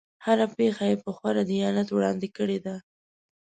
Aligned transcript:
هره 0.25 0.45
پېښه 0.57 0.83
یې 0.91 0.95
په 1.03 1.09
خورا 1.17 1.43
دیانت 1.51 1.87
وړاندې 1.91 2.27
کړې 2.37 2.57
ده. 2.65 2.75